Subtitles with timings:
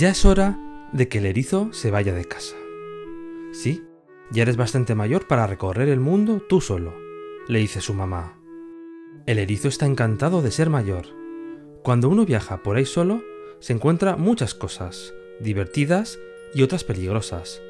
[0.00, 0.58] Ya es hora
[0.94, 2.56] de que el erizo se vaya de casa.
[3.52, 3.84] Sí,
[4.30, 6.94] ya eres bastante mayor para recorrer el mundo tú solo,
[7.48, 8.40] le dice su mamá.
[9.26, 11.04] El erizo está encantado de ser mayor.
[11.82, 13.22] Cuando uno viaja por ahí solo,
[13.58, 16.18] se encuentra muchas cosas, divertidas
[16.54, 17.60] y otras peligrosas,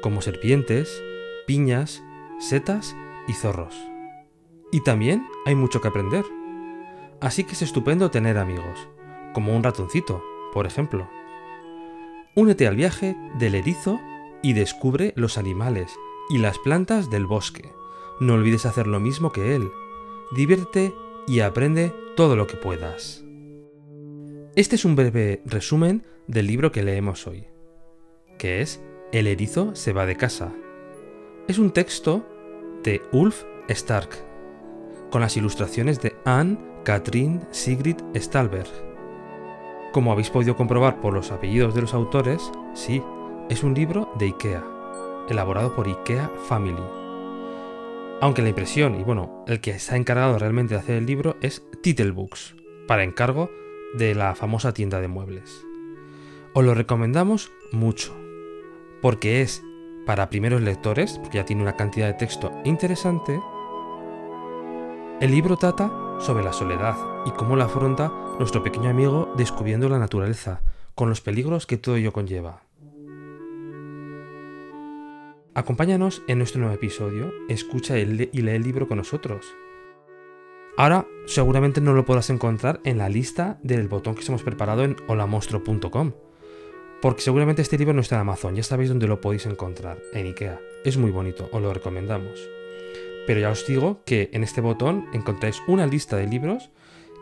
[0.00, 1.02] como serpientes,
[1.48, 2.04] piñas,
[2.38, 2.94] setas
[3.26, 3.74] y zorros.
[4.70, 6.24] Y también hay mucho que aprender.
[7.20, 8.88] Así que es estupendo tener amigos,
[9.34, 10.22] como un ratoncito,
[10.52, 11.10] por ejemplo.
[12.40, 14.00] Únete al viaje del erizo
[14.42, 15.94] y descubre los animales
[16.30, 17.70] y las plantas del bosque.
[18.18, 19.70] No olvides hacer lo mismo que él.
[20.34, 20.94] Diviértete
[21.28, 23.22] y aprende todo lo que puedas.
[24.56, 27.44] Este es un breve resumen del libro que leemos hoy,
[28.38, 30.50] que es El erizo se va de casa.
[31.46, 32.26] Es un texto
[32.82, 34.16] de Ulf Stark,
[35.10, 38.89] con las ilustraciones de Anne Katrin Sigrid Stalberg.
[39.92, 43.02] Como habéis podido comprobar por los apellidos de los autores, sí,
[43.48, 44.64] es un libro de IKEA,
[45.28, 46.82] elaborado por IKEA Family.
[48.20, 51.36] Aunque la impresión y bueno, el que se ha encargado realmente de hacer el libro
[51.40, 52.54] es Titelbooks,
[52.86, 53.50] para encargo
[53.94, 55.66] de la famosa tienda de muebles.
[56.52, 58.14] Os lo recomendamos mucho,
[59.02, 59.64] porque es
[60.06, 63.40] para primeros lectores, porque ya tiene una cantidad de texto interesante.
[65.20, 65.90] El libro trata
[66.20, 70.62] sobre la soledad y cómo la afronta nuestro pequeño amigo descubriendo la naturaleza,
[70.94, 72.62] con los peligros que todo ello conlleva.
[75.54, 79.46] Acompáñanos en nuestro nuevo episodio, escucha y lee el libro con nosotros.
[80.76, 84.96] Ahora seguramente no lo podrás encontrar en la lista del botón que hemos preparado en
[85.08, 86.12] holamostro.com,
[87.02, 90.26] porque seguramente este libro no está en Amazon, ya sabéis dónde lo podéis encontrar, en
[90.26, 90.60] Ikea.
[90.84, 92.59] Es muy bonito, os lo recomendamos.
[93.26, 96.70] Pero ya os digo que en este botón encontráis una lista de libros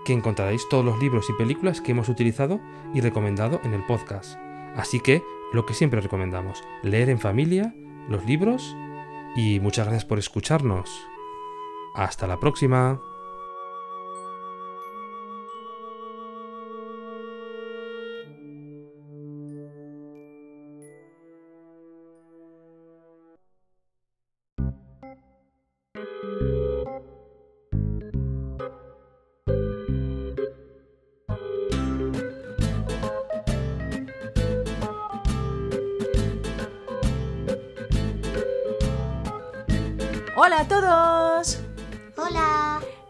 [0.05, 2.61] que encontraréis todos los libros y películas que hemos utilizado
[2.95, 4.39] y recomendado en el podcast.
[4.77, 5.23] Así que,
[5.53, 7.75] lo que siempre recomendamos, leer en familia,
[8.09, 8.77] los libros
[9.37, 11.07] y muchas gracias por escucharnos.
[11.95, 13.01] Hasta la próxima.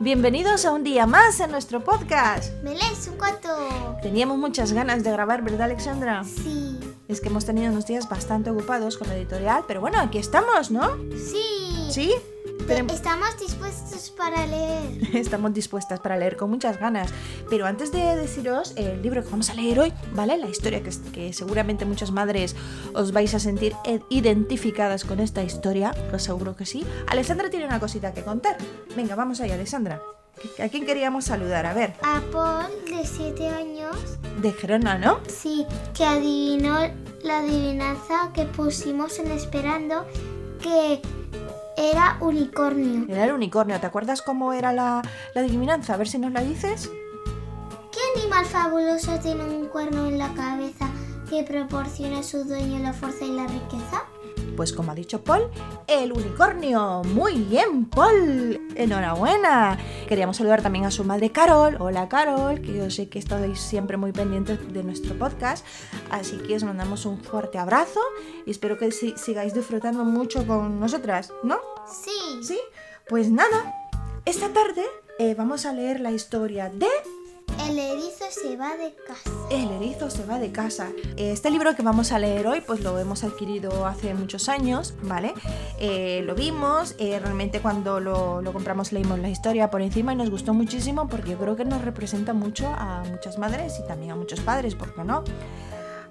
[0.09, 2.55] Bienvenidos a un día más en nuestro podcast.
[2.63, 3.51] ¿Me lees un cuento?
[4.01, 6.25] Teníamos muchas ganas de grabar, ¿verdad Alexandra?
[6.25, 6.81] Sí.
[7.09, 10.71] Es que hemos tenido unos días bastante ocupados con la editorial, pero bueno, aquí estamos,
[10.71, 10.97] ¿no?
[11.15, 11.91] Sí.
[11.91, 12.15] ¿Sí?
[12.71, 14.99] Estamos dispuestos para leer.
[15.17, 17.11] Estamos dispuestas para leer con muchas ganas.
[17.49, 20.37] Pero antes de deciros el libro que vamos a leer hoy, ¿vale?
[20.37, 22.55] La historia que, que seguramente muchas madres
[22.93, 23.75] os vais a sentir
[24.11, 26.85] identificadas con esta historia, os seguro que sí.
[27.07, 28.59] Alessandra tiene una cosita que contar.
[28.95, 30.03] Venga, vamos allá, Alessandra.
[30.63, 31.65] ¿A quién queríamos saludar?
[31.65, 33.97] A ver, A Paul, de 7 años,
[34.43, 35.21] de Gerona, ¿no?
[35.27, 36.79] sí, que adivinó
[37.25, 40.07] la adivinanza que pusimos en Esperando,
[40.63, 41.01] que
[41.79, 43.07] era unicornio.
[43.09, 43.79] Era el unicornio.
[43.81, 45.03] ¿Te acuerdas cómo era la,
[45.35, 45.95] la adivinanza?
[45.95, 46.91] A ver si nos la dices.
[47.93, 50.91] ¿Qué animal fabuloso tiene un cuerno en la cabeza
[51.31, 54.05] que proporciona a su dueño la fuerza y la riqueza?
[54.59, 55.49] Pues como ha dicho Paul,
[55.87, 57.03] el unicornio.
[57.05, 58.61] Muy bien, Paul.
[58.75, 59.79] Enhorabuena.
[60.09, 61.77] Queríamos saludar también a su madre Carol.
[61.79, 65.65] Hola Carol, que yo sé que estáis siempre muy pendientes de nuestro podcast.
[66.11, 68.01] Así que os mandamos un fuerte abrazo
[68.47, 71.59] y espero que si- sigáis disfrutando mucho con nosotras, ¿no?
[71.87, 72.43] Sí.
[72.43, 72.59] ¿Sí?
[73.09, 73.73] Pues nada,
[74.25, 74.83] esta tarde
[75.21, 76.89] eh, vamos a leer la historia de
[77.69, 79.31] El erizo se va de casa.
[79.51, 80.89] El erizo se va de casa.
[81.19, 85.35] Este libro que vamos a leer hoy, pues lo hemos adquirido hace muchos años, ¿vale?
[85.79, 90.31] Eh, lo vimos, eh, realmente cuando lo, compramos leímos la historia por encima y nos
[90.31, 94.17] gustó muchísimo porque yo creo que nos representa mucho a muchas madres y también a
[94.17, 95.23] muchos padres, ¿por qué no?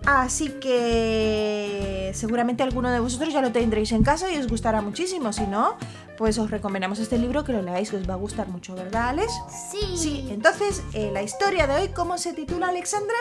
[0.07, 5.33] Así que seguramente alguno de vosotros ya lo tendréis en casa y os gustará muchísimo.
[5.33, 5.75] Si no,
[6.17, 9.09] pues os recomendamos este libro que lo leáis, que os va a gustar mucho, ¿verdad,
[9.09, 9.33] Alex?
[9.69, 9.97] Sí.
[9.97, 13.17] Sí, entonces, eh, la historia de hoy, ¿cómo se titula, Alexandra?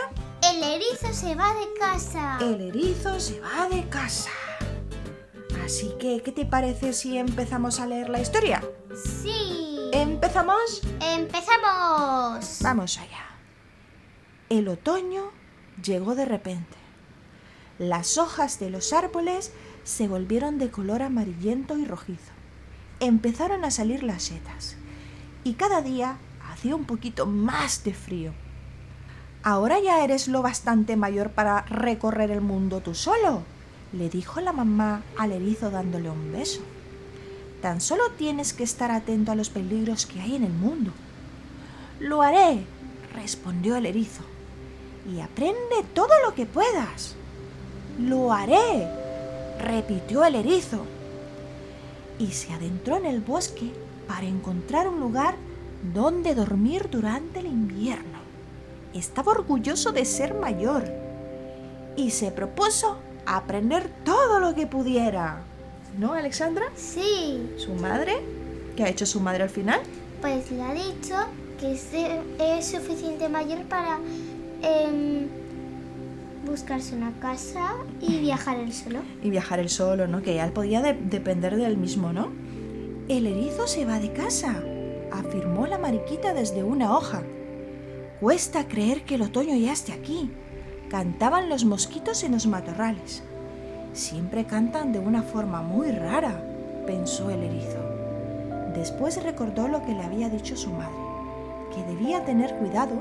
[0.49, 2.39] El erizo se va de casa.
[2.41, 4.31] El erizo se va de casa.
[5.65, 8.63] Así que, ¿qué te parece si empezamos a leer la historia?
[8.95, 9.91] Sí.
[9.93, 10.83] ¿Empezamos?
[11.01, 12.59] Empezamos.
[12.61, 13.25] Vamos allá.
[14.49, 15.33] El otoño
[15.83, 16.77] llegó de repente.
[17.79, 19.53] Las hojas de los árboles
[19.85, 22.33] se volvieron de color amarillento y rojizo.
[23.01, 24.77] Empezaron a salir las setas
[25.45, 26.17] y cada día
[26.51, 28.33] hacía un poquito más de frío.
[29.43, 33.43] Ahora ya eres lo bastante mayor para recorrer el mundo tú solo,
[33.93, 36.63] le dijo la mamá al erizo dándole un beso.
[37.63, 40.93] Tan solo tienes que estar atento a los peligros que hay en el mundo.
[42.01, 42.65] Lo haré,
[43.15, 44.23] respondió el erizo,
[45.11, 47.15] y aprende todo lo que puedas.
[47.99, 48.89] Lo haré,
[49.61, 50.85] repitió el erizo,
[52.19, 53.71] y se adentró en el bosque
[54.09, 55.37] para encontrar un lugar
[55.95, 58.19] donde dormir durante el invierno.
[58.95, 60.85] Estaba orgulloso de ser mayor
[61.97, 65.43] y se propuso aprender todo lo que pudiera.
[65.99, 66.67] ¿No, Alexandra?
[66.77, 67.55] Sí.
[67.57, 68.23] ¿Su madre?
[68.77, 69.81] ¿Qué ha hecho su madre al final?
[70.21, 71.15] Pues le ha dicho
[71.59, 73.99] que es, es suficiente mayor para
[74.67, 75.27] em,
[76.47, 79.01] buscarse una casa y viajar él solo.
[79.23, 80.23] Y viajar él solo, ¿no?
[80.23, 82.29] Que él podía de- depender de él mismo, ¿no?
[83.09, 84.63] El erizo se va de casa,
[85.13, 87.23] afirmó la mariquita desde una hoja.
[88.21, 90.31] Cuesta creer que el otoño ya esté aquí.
[90.89, 93.23] Cantaban los mosquitos en los matorrales.
[93.93, 96.43] Siempre cantan de una forma muy rara,
[96.87, 97.79] pensó el erizo.
[98.75, 100.95] Después recordó lo que le había dicho su madre,
[101.75, 102.95] que debía tener cuidado,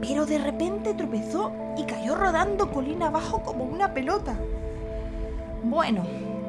[0.00, 4.34] pero de repente tropezó y cayó rodando colina abajo como una pelota.
[5.62, 6.04] Bueno,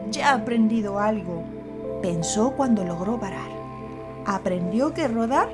[0.09, 1.43] ya he aprendido algo,
[2.01, 3.49] pensó cuando logró parar.
[4.25, 5.49] Aprendió que rodar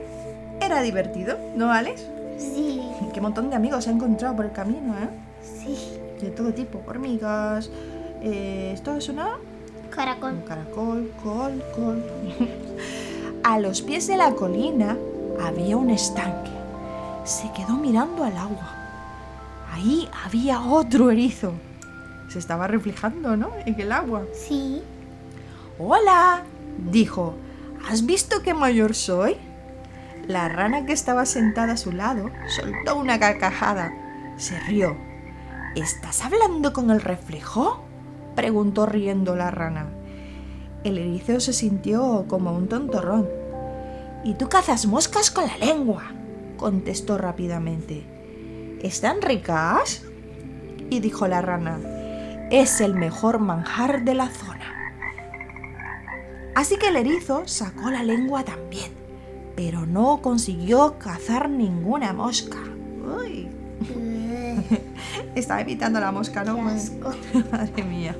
[0.61, 2.05] era divertido, ¿no, Alex?
[2.37, 2.81] Sí.
[3.13, 5.09] Qué montón de amigos ha encontrado por el camino, ¿eh?
[5.41, 5.99] Sí.
[6.21, 7.69] De todo tipo, hormigas.
[8.21, 9.37] eh, ¿Esto es una?
[9.89, 10.33] Caracol.
[10.33, 12.03] Un caracol, col, col.
[13.43, 14.97] A los pies de la colina
[15.41, 16.51] había un estanque.
[17.27, 18.73] Se quedó mirando al agua.
[19.73, 21.51] Ahí había otro erizo.
[22.29, 23.49] Se estaba reflejando, ¿no?
[23.65, 24.23] En el agua.
[24.33, 24.81] Sí.
[25.77, 26.43] Hola,
[26.89, 27.35] dijo.
[27.89, 29.35] ¿Has visto qué mayor soy?
[30.25, 33.91] La rana que estaba sentada a su lado soltó una carcajada.
[34.37, 34.95] Se rió.
[35.75, 37.83] ¿Estás hablando con el reflejo?
[38.37, 39.87] preguntó riendo la rana.
[40.85, 43.27] El erizo se sintió como un tontorrón.
[44.23, 46.16] ¿Y tú cazas moscas con la lengua?
[46.57, 48.03] Contestó rápidamente.
[48.81, 50.03] ¿Están ricas?
[50.89, 51.79] Y dijo la rana.
[52.51, 54.57] Es el mejor manjar de la zona.
[56.55, 58.91] Así que el erizo sacó la lengua también,
[59.55, 62.57] pero no consiguió cazar ninguna mosca.
[63.05, 63.47] Uy,
[65.35, 66.67] estaba evitando la mosca, ¿no?
[66.67, 67.11] Asco.
[67.51, 68.15] Madre mía.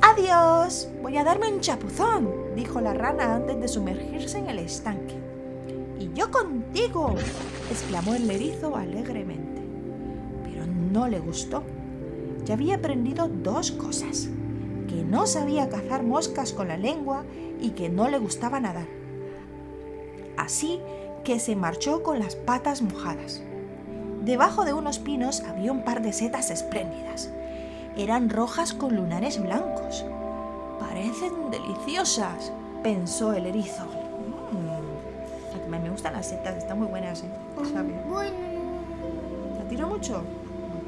[0.00, 5.16] Adiós, voy a darme un chapuzón, dijo la rana antes de sumergirse en el estanque.
[5.98, 7.14] Y yo contigo,
[7.70, 9.62] exclamó el erizo alegremente.
[10.44, 11.62] Pero no le gustó.
[12.44, 14.28] Ya había aprendido dos cosas.
[14.88, 17.24] Que no sabía cazar moscas con la lengua
[17.60, 18.86] y que no le gustaba nadar.
[20.36, 20.80] Así
[21.24, 23.42] que se marchó con las patas mojadas.
[24.24, 27.30] Debajo de unos pinos había un par de setas espléndidas.
[27.96, 30.04] Eran rojas con lunares blancos.
[30.80, 34.03] Parecen deliciosas, pensó el erizo.
[35.94, 37.30] Gustan las setas, están muy buenas, ¿eh?
[37.72, 37.94] ¿Sabe?
[38.10, 38.34] Bueno.
[39.58, 40.22] ¿Te tiro mucho?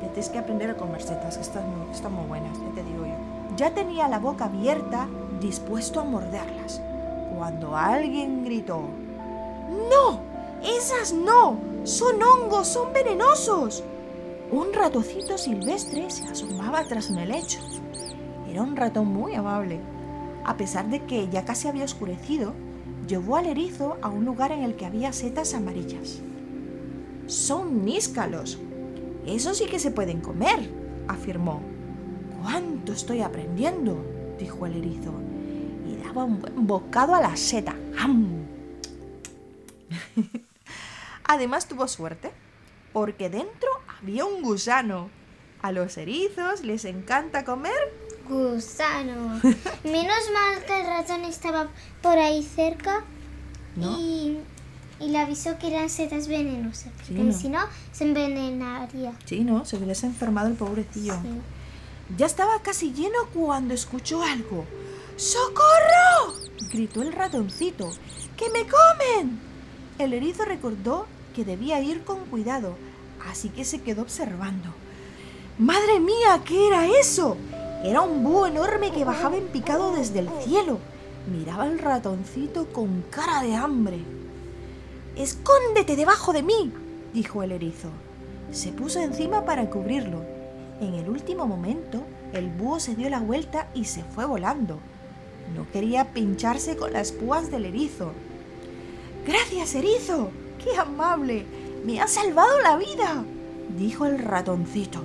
[0.02, 2.82] Ya tienes que aprender a comer setas, que están muy, están muy buenas, ya te
[2.82, 3.14] digo yo.
[3.56, 5.06] Ya tenía la boca abierta,
[5.40, 6.82] dispuesto a morderlas,
[7.38, 8.80] cuando alguien gritó:
[9.88, 10.18] ¡No!
[10.64, 11.56] ¡Esas no!
[11.84, 12.66] ¡Son hongos!
[12.66, 13.84] ¡Son venenosos!
[14.50, 17.60] Un ratoncito silvestre se asomaba tras un helecho.
[18.50, 19.78] Era un ratón muy amable.
[20.44, 22.54] A pesar de que ya casi había oscurecido,
[23.06, 26.20] llevó al erizo a un lugar en el que había setas amarillas.
[27.26, 28.58] Son níscalos.
[29.26, 30.70] Eso sí que se pueden comer,
[31.08, 31.60] afirmó.
[32.42, 34.04] ¿Cuánto estoy aprendiendo?
[34.38, 35.12] dijo el erizo.
[35.86, 37.75] Y daba un buen bocado a la seta.
[37.98, 38.46] ¡Am!
[41.25, 42.30] Además tuvo suerte,
[42.92, 43.68] porque dentro
[44.00, 45.10] había un gusano.
[45.62, 48.05] A los erizos les encanta comer.
[48.28, 49.40] Gusano.
[49.85, 51.68] Menos mal que el ratón estaba
[52.02, 53.04] por ahí cerca
[53.76, 53.99] ¿No?
[53.99, 54.38] y
[54.99, 57.61] y le avisó que eran setas venenosas, porque si no
[57.92, 59.12] se envenenaría.
[59.26, 59.64] Sí, ¿no?
[59.64, 61.14] Se hubiese enfermado el pobrecillo.
[61.14, 61.28] Sí.
[62.16, 64.64] Ya estaba casi lleno cuando escuchó algo.
[65.16, 66.35] ¡Socorro!
[66.73, 67.90] gritó el ratoncito.
[68.37, 69.38] ¡Que me comen!
[69.99, 72.76] El erizo recordó que debía ir con cuidado,
[73.30, 74.71] así que se quedó observando.
[75.59, 76.40] ¡Madre mía!
[76.45, 77.37] ¿Qué era eso?
[77.86, 80.80] Era un búho enorme que bajaba en picado desde el cielo.
[81.30, 84.00] Miraba al ratoncito con cara de hambre.
[85.14, 86.72] ¡Escóndete debajo de mí!
[87.14, 87.90] dijo el erizo.
[88.50, 90.24] Se puso encima para cubrirlo.
[90.80, 92.02] En el último momento,
[92.32, 94.80] el búho se dio la vuelta y se fue volando.
[95.54, 98.10] No quería pincharse con las púas del erizo.
[99.24, 100.32] Gracias, erizo.
[100.58, 101.46] ¡Qué amable!
[101.84, 103.22] Me has salvado la vida,
[103.78, 105.02] dijo el ratoncito.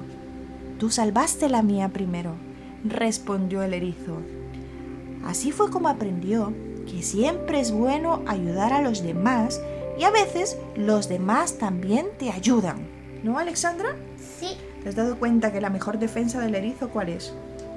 [0.79, 2.33] Tú salvaste la mía primero,
[2.83, 4.17] respondió el erizo.
[5.25, 6.53] Así fue como aprendió
[6.89, 9.61] que siempre es bueno ayudar a los demás
[10.00, 12.77] y a veces los demás también te ayudan.
[13.23, 13.95] ¿No, Alexandra?
[14.39, 17.33] Sí, ¿Te has dado cuenta que la mejor defensa del erizo cuál es?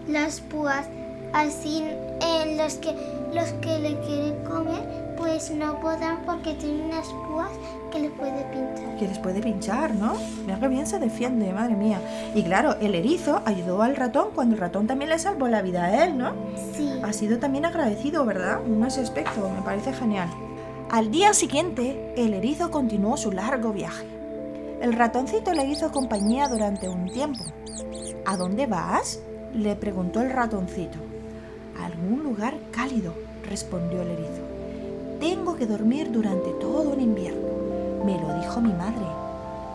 [0.09, 0.87] las púas,
[1.33, 2.95] así eh, los que
[3.35, 4.83] los que le quieren comer,
[5.25, 7.49] pues no podrán porque tienen unas púas
[7.91, 8.97] que le puede pinchar.
[8.99, 10.13] Que les puede pinchar, ¿no?
[10.45, 11.99] Mira que bien se defiende, madre mía.
[12.35, 15.85] Y claro, el erizo ayudó al ratón cuando el ratón también le salvó la vida
[15.85, 16.35] a él, ¿no?
[16.77, 16.91] Sí.
[17.03, 18.61] Ha sido también agradecido, ¿verdad?
[18.67, 20.29] En ese aspecto, me parece genial.
[20.91, 24.05] Al día siguiente, el erizo continuó su largo viaje.
[24.83, 27.45] El ratoncito le hizo compañía durante un tiempo.
[28.27, 29.21] ¿A dónde vas?
[29.55, 30.99] le preguntó el ratoncito.
[31.81, 33.15] A algún lugar cálido,
[33.49, 34.54] respondió el erizo.
[35.25, 38.05] Tengo que dormir durante todo el invierno.
[38.05, 39.07] Me lo dijo mi madre.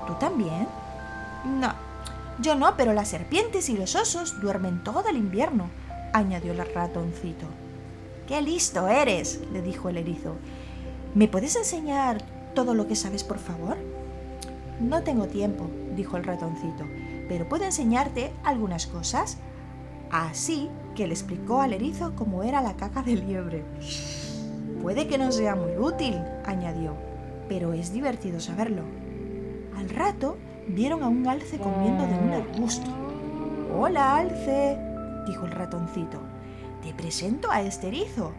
[0.06, 0.68] ¿Tú también?
[1.44, 1.74] No,
[2.40, 5.72] yo no, pero las serpientes y los osos duermen todo el invierno,
[6.14, 7.48] añadió el ratoncito.
[8.28, 9.42] ¡Qué listo eres!
[9.52, 10.36] le dijo el erizo.
[11.16, 12.22] ¿Me puedes enseñar
[12.54, 13.76] todo lo que sabes, por favor?
[14.80, 15.66] No tengo tiempo,
[15.96, 16.86] dijo el ratoncito,
[17.28, 19.38] pero puedo enseñarte algunas cosas.
[20.12, 23.66] Así que le explicó al erizo cómo era la caca de liebre.
[24.90, 26.96] Puede que no sea muy útil, añadió,
[27.48, 28.82] pero es divertido saberlo.
[29.78, 30.36] Al rato
[30.68, 32.90] vieron a un alce comiendo de un arbusto.
[33.78, 34.80] Hola, alce,
[35.28, 36.20] dijo el ratoncito.
[36.82, 38.32] Te presento a este erizo.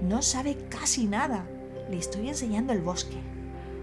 [0.00, 1.44] No sabe casi nada.
[1.90, 3.18] Le estoy enseñando el bosque.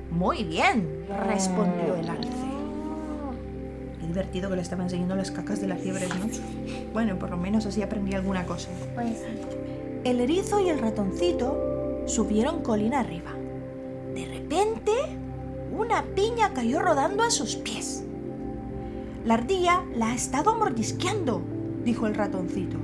[0.10, 2.32] Muy bien, respondió el alce.
[4.02, 6.26] Qué divertido que le estaba enseñando las cacas de las liebres, ¿no?
[6.94, 8.70] Bueno, por lo menos así aprendí alguna cosa.
[8.96, 9.24] Pues
[10.04, 11.77] El erizo y el ratoncito
[12.08, 13.32] subieron colina arriba.
[14.14, 14.92] De repente,
[15.78, 18.04] una piña cayó rodando a sus pies.
[19.26, 21.42] La ardilla la ha estado mordisqueando,
[21.84, 22.78] dijo el ratoncito.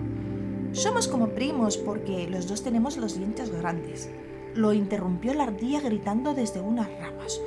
[0.74, 4.10] Somos como primos porque los dos tenemos los dientes grandes.
[4.54, 7.40] Lo interrumpió la ardilla gritando desde unas ramas.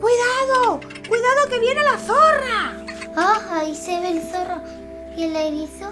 [0.00, 0.80] ¡Cuidado!
[1.08, 2.84] ¡Cuidado que viene la zorra!
[3.16, 3.40] ¡Ah!
[3.50, 4.60] Ahí se ve el zorro
[5.16, 5.90] y el erizo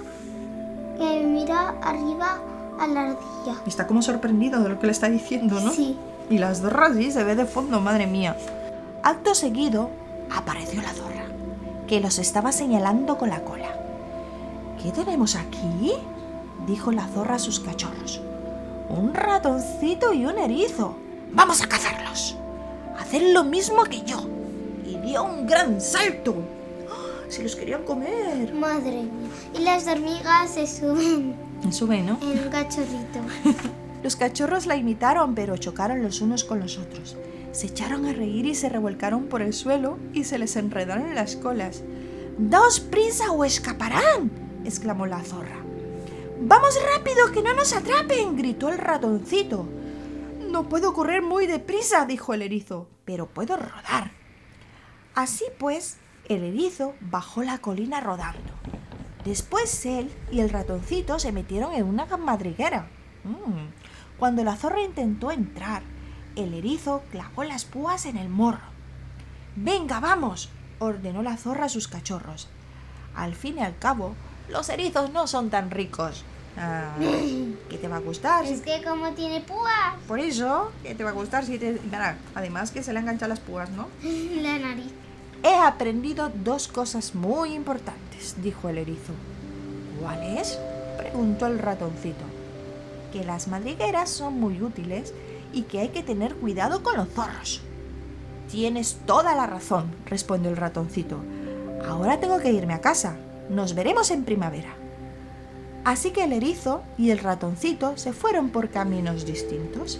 [0.98, 2.40] que mira arriba
[2.82, 3.62] a la ardilla.
[3.66, 5.70] Está como sorprendido de lo que le está diciendo, ¿no?
[5.70, 5.96] Sí.
[6.30, 8.36] Y las zorras sí, se ve de fondo, madre mía.
[9.02, 9.90] Acto seguido,
[10.30, 11.24] apareció la zorra,
[11.86, 13.68] que los estaba señalando con la cola.
[14.82, 15.92] ¿Qué tenemos aquí?
[16.66, 18.20] dijo la zorra a sus cachorros.
[18.88, 20.96] Un ratoncito y un erizo.
[21.32, 22.36] Vamos a cazarlos.
[22.98, 24.22] Haced lo mismo que yo.
[24.86, 26.34] Y dio un gran salto.
[26.90, 27.24] ¡Ah!
[27.28, 28.52] Se los querían comer.
[28.54, 29.30] Madre mía.
[29.58, 31.34] Y las hormigas se suben
[31.70, 32.18] Sube, ¿no?
[32.22, 33.20] en un cachorrito.
[34.02, 37.16] Los cachorros la imitaron, pero chocaron los unos con los otros.
[37.52, 41.14] Se echaron a reír y se revolcaron por el suelo y se les enredaron en
[41.14, 41.84] las colas.
[42.36, 44.30] ¡Daos prisa o escaparán!
[44.64, 45.56] exclamó la zorra.
[46.40, 48.36] ¡Vamos rápido, que no nos atrapen!
[48.36, 49.68] gritó el ratoncito.
[50.50, 54.10] No puedo correr muy deprisa, dijo el erizo, pero puedo rodar.
[55.14, 58.52] Así pues, el erizo bajó la colina rodando.
[59.24, 62.86] Después él y el ratoncito se metieron en una madriguera.
[63.24, 63.70] Mm.
[64.18, 65.82] Cuando la zorra intentó entrar,
[66.36, 68.72] el erizo clavó las púas en el morro.
[69.54, 70.48] Venga, vamos,
[70.78, 72.48] ordenó la zorra a sus cachorros.
[73.14, 74.14] Al fin y al cabo,
[74.48, 76.24] los erizos no son tan ricos.
[76.56, 78.44] Ah, ¿Qué te va a gustar?
[78.44, 81.80] Es que como tiene púas Por eso, ¿qué te va a gustar si te...
[82.34, 83.88] Además que se le han enganchado las púas, ¿no?
[84.42, 84.92] la nariz.
[85.44, 89.12] He aprendido dos cosas muy importantes, dijo el erizo.
[90.00, 90.58] ¿Cuáles?
[90.96, 92.24] preguntó el ratoncito.
[93.12, 95.12] Que las madrigueras son muy útiles
[95.52, 97.60] y que hay que tener cuidado con los zorros.
[98.50, 101.18] Tienes toda la razón, respondió el ratoncito.
[101.88, 103.16] Ahora tengo que irme a casa.
[103.50, 104.74] Nos veremos en primavera.
[105.84, 109.98] Así que el erizo y el ratoncito se fueron por caminos distintos.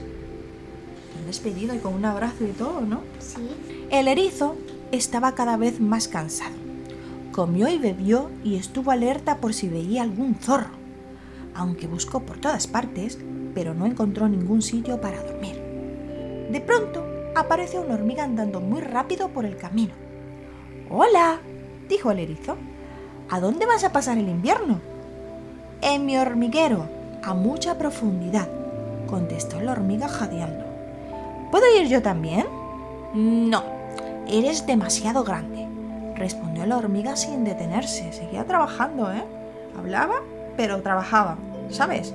[1.15, 3.01] ¿Dónde despedido y con un abrazo y todo, ¿no?
[3.19, 3.49] Sí.
[3.91, 4.55] El erizo
[4.93, 6.55] estaba cada vez más cansado.
[7.33, 10.77] Comió y bebió y estuvo alerta por si veía algún zorro,
[11.55, 13.19] aunque buscó por todas partes,
[13.55, 15.61] pero no encontró ningún sitio para dormir.
[16.51, 19.95] De pronto apareció una hormiga andando muy rápido por el camino.
[20.91, 21.41] Hola,
[21.89, 22.57] dijo el erizo.
[23.31, 24.81] ¿A dónde vas a pasar el invierno?
[25.81, 26.87] En mi hormiguero,
[27.23, 28.49] a mucha profundidad,
[29.07, 30.67] contestó la hormiga jadeando.
[31.51, 32.47] ¿Puedo ir yo también?
[33.15, 33.82] No,
[34.29, 35.69] eres demasiado grande,
[36.17, 38.13] respondió la hormiga sin detenerse.
[38.13, 39.25] Seguía trabajando, ¿eh?
[39.79, 40.17] Hablaba,
[40.57, 41.39] pero trabajaba,
[41.71, 42.15] ¿sabes?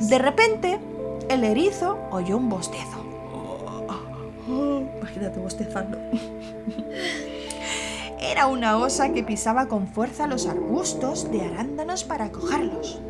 [0.00, 0.78] De repente,
[1.28, 3.04] el erizo oyó un bostezo.
[4.48, 5.98] Imagínate bostezando.
[8.20, 13.00] Era una osa que pisaba con fuerza los arbustos de arándanos para cogerlos.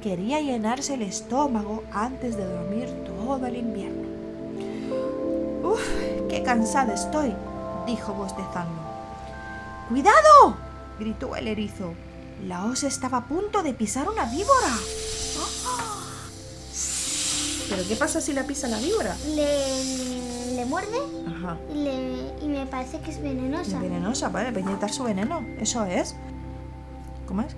[0.00, 4.21] Quería llenarse el estómago antes de dormir todo el invierno.
[6.42, 6.48] ¡Uf!
[6.48, 7.34] ¡Qué cansada estoy!
[7.86, 8.80] dijo bostezando.
[9.88, 10.56] ¡Cuidado!
[10.98, 11.94] gritó el erizo.
[12.46, 14.68] La osa estaba a punto de pisar una víbora.
[17.70, 19.16] ¿Pero qué pasa si la pisa la víbora?
[19.34, 21.56] Le, le muerde Ajá.
[21.72, 23.78] y, le- y me parece que es venenosa.
[23.78, 25.44] Venenosa, vale, va a inyectar su veneno.
[25.60, 26.14] Eso es.
[27.26, 27.54] ¿Cómo es?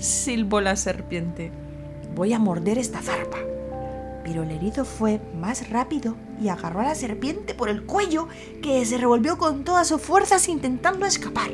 [0.00, 1.50] Silbó la serpiente.
[2.14, 3.38] Voy a morder esta zarpa.
[4.24, 8.28] Pero el erizo fue más rápido y agarró a la serpiente por el cuello,
[8.62, 11.50] que se revolvió con todas sus fuerzas intentando escapar.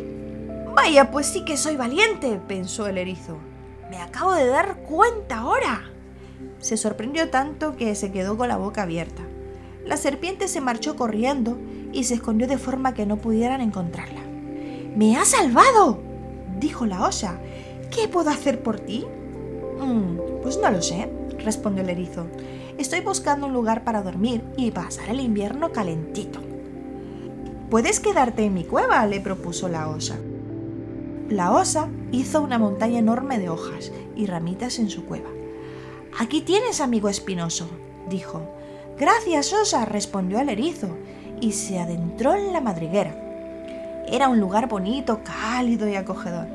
[0.75, 3.37] Vaya, pues sí que soy valiente, pensó el erizo.
[3.90, 5.85] Me acabo de dar cuenta ahora.
[6.59, 9.23] Se sorprendió tanto que se quedó con la boca abierta.
[9.85, 11.59] La serpiente se marchó corriendo
[11.92, 14.23] y se escondió de forma que no pudieran encontrarla.
[14.97, 16.00] ¡Me has salvado!
[16.59, 17.38] dijo la osa.
[17.90, 19.06] ¿Qué puedo hacer por ti?
[19.78, 21.09] "Mm, pues no lo sé,
[21.44, 22.26] respondió el erizo.
[22.78, 26.40] Estoy buscando un lugar para dormir y pasar el invierno calentito.
[27.70, 30.16] Puedes quedarte en mi cueva, le propuso la osa.
[31.28, 35.30] La osa hizo una montaña enorme de hojas y ramitas en su cueva.
[36.18, 37.68] Aquí tienes, amigo espinoso,
[38.08, 38.42] dijo.
[38.98, 40.88] Gracias, osa, respondió el erizo,
[41.40, 43.14] y se adentró en la madriguera.
[44.06, 46.46] Era un lugar bonito, cálido y acogedor.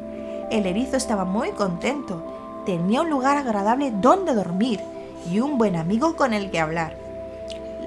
[0.52, 2.39] El erizo estaba muy contento.
[2.70, 4.80] Tenía un lugar agradable donde dormir
[5.28, 6.96] y un buen amigo con el que hablar.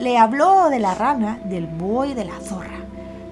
[0.00, 2.80] Le habló de la rana, del búho y de la zorra,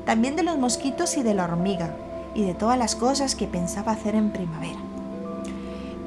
[0.07, 1.91] también de los mosquitos y de la hormiga,
[2.37, 4.79] y de todas las cosas que pensaba hacer en primavera.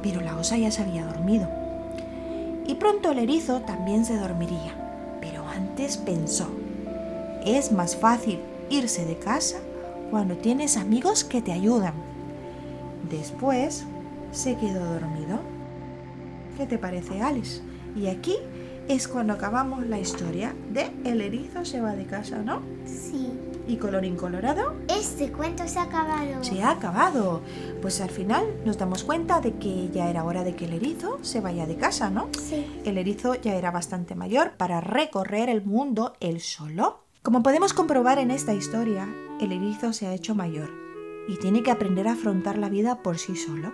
[0.02, 1.50] Pero la osa ya se había dormido.
[2.66, 4.74] Y pronto el erizo también se dormiría.
[5.20, 6.48] Pero antes pensó,
[7.44, 9.58] es más fácil irse de casa
[10.10, 11.96] cuando tienes amigos que te ayudan.
[13.10, 13.84] Después
[14.34, 15.40] se quedó dormido.
[16.58, 17.62] ¿Qué te parece, Alice?
[17.96, 18.36] Y aquí
[18.88, 22.62] es cuando acabamos la historia de El erizo se va de casa, ¿no?
[22.86, 23.32] Sí.
[23.66, 26.44] Y colorín colorado, Este cuento se ha acabado.
[26.44, 27.42] se ha acabado.
[27.82, 31.18] Pues al final nos damos cuenta de que ya era hora de que el erizo
[31.22, 32.28] se vaya de casa, ¿no?
[32.38, 32.66] Sí.
[32.84, 37.04] El erizo ya era bastante mayor para recorrer el mundo él solo.
[37.22, 39.08] Como podemos comprobar en esta historia,
[39.40, 40.70] el erizo se ha hecho mayor
[41.30, 43.72] y tiene que aprender a afrontar la vida por sí solo.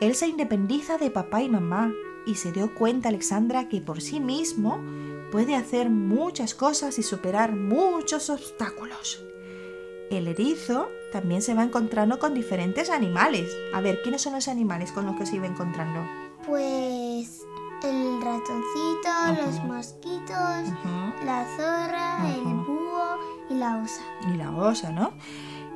[0.00, 1.92] Él se independiza de papá y mamá
[2.26, 4.80] y se dio cuenta Alexandra que por sí mismo
[5.32, 9.24] puede hacer muchas cosas y superar muchos obstáculos.
[10.10, 13.54] El erizo también se va encontrando con diferentes animales.
[13.74, 16.00] A ver, ¿quiénes son los animales con los que se iba encontrando?
[16.46, 17.42] Pues
[17.82, 20.72] el ratoncito, los mosquitos,
[21.24, 23.18] la zorra, el búho
[23.50, 24.02] y la osa.
[24.32, 25.12] y la osa, ¿no?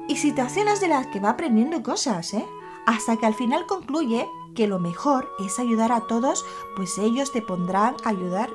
[0.09, 2.45] Y situaciones de las que va aprendiendo cosas, ¿eh?
[2.87, 6.45] Hasta que al final concluye que lo mejor es ayudar a todos,
[6.77, 8.51] pues ellos te pondrán a ayudar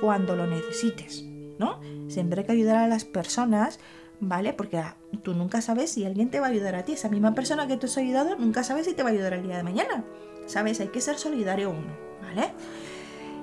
[0.00, 1.24] cuando lo necesites,
[1.58, 1.80] ¿no?
[2.08, 3.78] Siempre hay que ayudar a las personas,
[4.20, 4.52] ¿vale?
[4.52, 6.92] Porque ah, tú nunca sabes si alguien te va a ayudar a ti.
[6.92, 9.42] Esa misma persona que tú has ayudado nunca sabes si te va a ayudar el
[9.42, 10.04] día de mañana.
[10.46, 10.80] ¿Sabes?
[10.80, 12.52] Hay que ser solidario uno, ¿vale?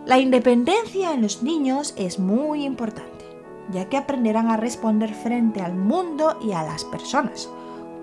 [0.05, 3.25] La independencia en los niños es muy importante,
[3.71, 7.49] ya que aprenderán a responder frente al mundo y a las personas,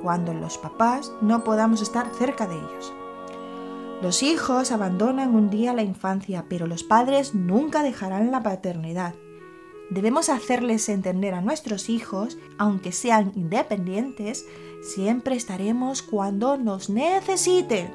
[0.03, 2.93] cuando los papás no podamos estar cerca de ellos.
[4.03, 9.15] Los hijos abandonan un día la infancia, pero los padres nunca dejarán la paternidad.
[9.91, 14.47] Debemos hacerles entender a nuestros hijos, aunque sean independientes,
[14.83, 17.93] siempre estaremos cuando nos necesiten.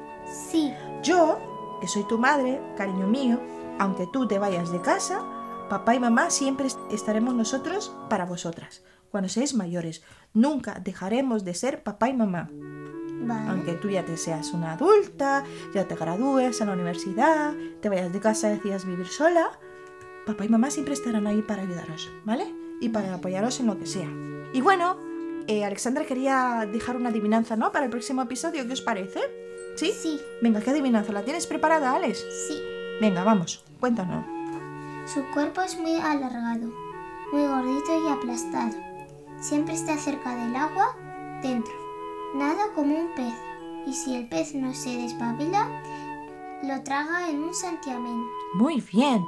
[0.50, 0.72] Sí.
[1.02, 1.38] Yo,
[1.80, 3.38] que soy tu madre, cariño mío,
[3.78, 5.22] aunque tú te vayas de casa,
[5.70, 8.82] papá y mamá siempre est- estaremos nosotros para vosotras.
[9.10, 10.02] Cuando seáis mayores,
[10.34, 12.50] nunca dejaremos de ser papá y mamá.
[13.26, 13.48] Vale.
[13.48, 18.12] Aunque tú ya te seas una adulta, ya te gradúes a la universidad, te vayas
[18.12, 19.48] de casa y decidas vivir sola,
[20.26, 22.52] papá y mamá siempre estarán ahí para ayudaros, ¿vale?
[22.80, 24.08] Y para apoyaros en lo que sea.
[24.52, 24.98] Y bueno,
[25.46, 27.72] eh, Alexandra quería dejar una adivinanza, ¿no?
[27.72, 29.20] Para el próximo episodio, ¿qué os parece?
[29.76, 29.92] ¿Sí?
[29.92, 31.12] Sí, Venga, ¿qué adivinanza?
[31.12, 32.24] ¿La tienes preparada, Alex?
[32.48, 32.60] sí.
[33.00, 34.24] Venga, vamos, cuéntanos.
[35.12, 36.72] Su cuerpo es muy alargado,
[37.32, 38.93] muy gordito y aplastado.
[39.40, 40.96] Siempre está cerca del agua,
[41.42, 41.72] dentro.
[42.34, 43.34] Nada como un pez.
[43.86, 45.68] Y si el pez no se despabila,
[46.62, 48.24] lo traga en un santiamén.
[48.54, 49.24] Muy bien.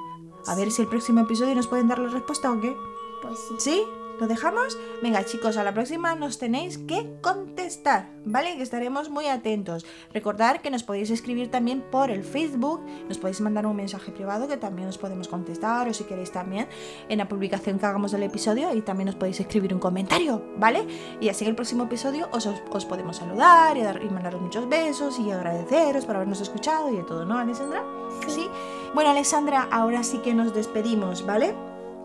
[0.47, 2.77] A ver si el próximo episodio nos pueden dar la respuesta o qué.
[3.23, 3.55] Pues sí.
[3.59, 3.83] ¿Sí?
[4.19, 4.79] ¿Lo dejamos?
[5.03, 8.57] Venga, chicos, a la próxima nos tenéis que contestar, ¿vale?
[8.57, 9.85] Que estaremos muy atentos.
[10.15, 14.49] Recordad que nos podéis escribir también por el Facebook, nos podéis mandar un mensaje privado
[14.49, 16.67] que también os podemos contestar, o si queréis también
[17.11, 20.87] en la publicación que hagamos del episodio, y también os podéis escribir un comentario, ¿vale?
[21.21, 24.41] Y así en el próximo episodio os, os- os podemos saludar y, dar- y mandaros
[24.41, 27.85] muchos besos y agradeceros por habernos escuchado y de todo, ¿no, Alessandra?
[28.29, 28.49] Sí.
[28.95, 31.55] Bueno, Alessandra, ahora sí que nos despedimos, ¿vale?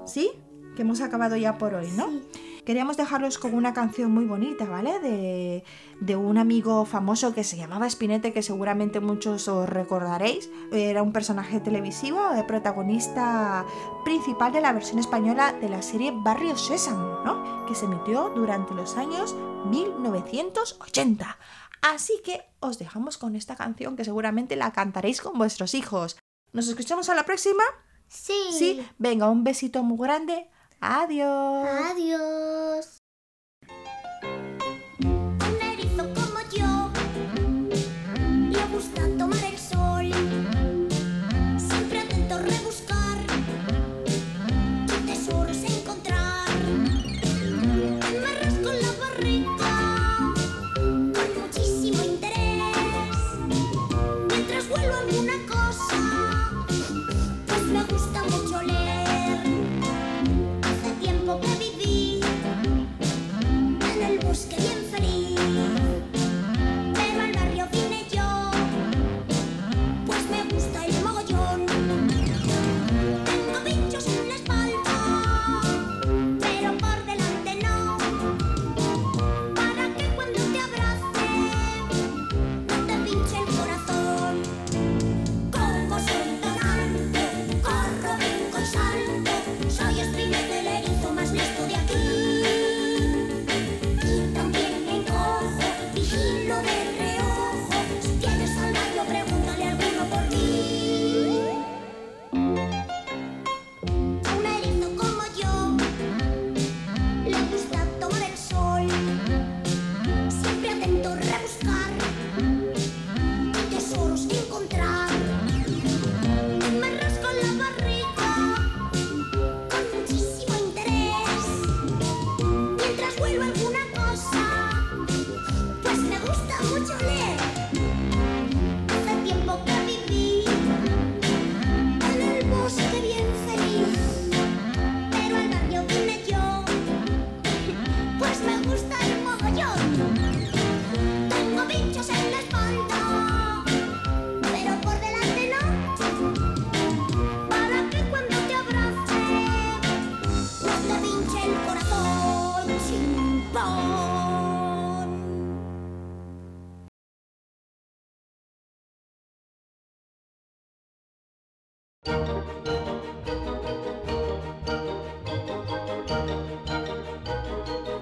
[0.06, 0.30] ¿Sí?
[0.76, 2.10] Que hemos acabado ya por hoy, ¿no?
[2.10, 2.52] Sí.
[2.66, 5.00] Queríamos dejaros con una canción muy bonita, ¿vale?
[5.00, 5.64] De,
[6.00, 10.48] de un amigo famoso que se llamaba Spinete, que seguramente muchos os recordaréis.
[10.72, 13.66] Era un personaje televisivo, el protagonista
[14.06, 17.66] principal de la versión española de la serie Barrio Sésamo, ¿no?
[17.66, 19.36] Que se emitió durante los años
[19.72, 21.40] 1980.
[21.82, 26.20] Así que os dejamos con esta canción que seguramente la cantaréis con vuestros hijos.
[26.54, 27.64] ¿Nos escuchamos a la próxima?
[28.08, 28.34] Sí.
[28.52, 28.86] Sí.
[29.00, 30.51] Venga, un besito muy grande.
[30.82, 31.92] Adiós.
[31.92, 33.01] Adiós.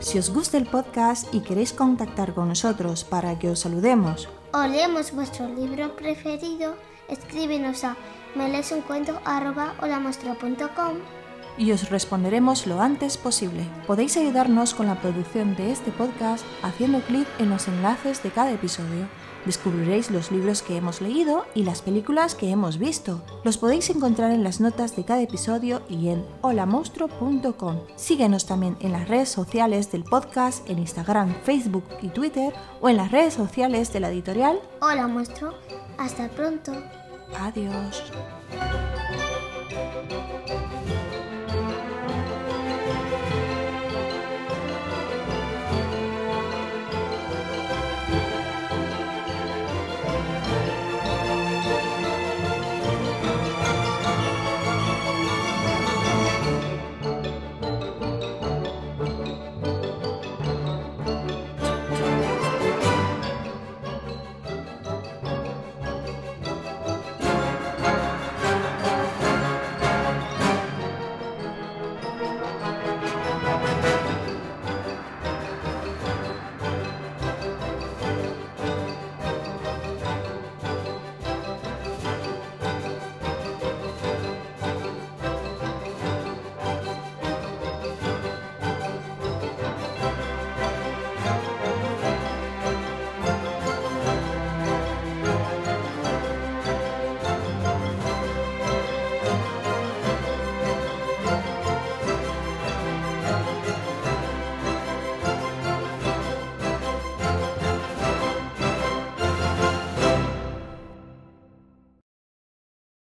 [0.09, 4.65] Si os gusta el podcast y queréis contactar con nosotros para que os saludemos O
[4.65, 6.73] leemos vuestro libro preferido,
[7.07, 7.95] escríbenos a
[8.33, 11.18] melesuncuento.com
[11.59, 13.67] y os responderemos lo antes posible.
[13.85, 18.51] Podéis ayudarnos con la producción de este podcast haciendo clic en los enlaces de cada
[18.51, 19.07] episodio.
[19.45, 23.21] Descubriréis los libros que hemos leído y las películas que hemos visto.
[23.43, 27.79] Los podéis encontrar en las notas de cada episodio y en holamonstruo.com.
[27.95, 32.97] Síguenos también en las redes sociales del podcast, en Instagram, Facebook y Twitter o en
[32.97, 34.59] las redes sociales de la editorial.
[34.81, 35.53] Hola, muestro.
[35.97, 36.73] Hasta pronto.
[37.37, 38.03] Adiós.